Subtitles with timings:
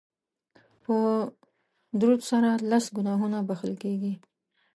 [0.83, 0.95] په
[1.99, 4.13] درود سره لس ګناهونه بښل کیږي